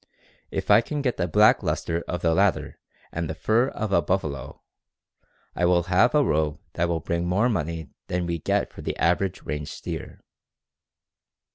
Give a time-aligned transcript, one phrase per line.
[0.49, 2.79] If I can get the black luster of the latter
[3.11, 4.63] and the fur of a buffalo,
[5.55, 8.97] I will have a robe that will bring more money than we get for the
[8.97, 10.23] average range steer."